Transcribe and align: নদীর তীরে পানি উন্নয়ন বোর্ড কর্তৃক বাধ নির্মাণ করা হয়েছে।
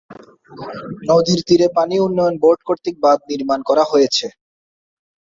নদীর 1.09 1.39
তীরে 1.47 1.67
পানি 1.77 1.95
উন্নয়ন 1.99 2.35
বোর্ড 2.41 2.59
কর্তৃক 2.67 2.95
বাধ 3.03 3.19
নির্মাণ 3.29 3.59
করা 3.69 3.83
হয়েছে। 3.91 4.25